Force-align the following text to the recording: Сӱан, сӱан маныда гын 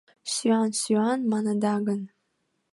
Сӱан, 0.33 0.69
сӱан 0.81 1.19
маныда 1.31 1.75
гын 1.87 2.01